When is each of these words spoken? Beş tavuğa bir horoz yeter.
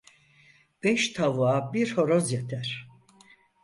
Beş 0.83 1.13
tavuğa 1.13 1.73
bir 1.73 1.97
horoz 1.97 2.31
yeter. 2.31 2.87